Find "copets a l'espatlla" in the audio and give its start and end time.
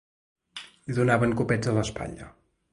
1.43-2.35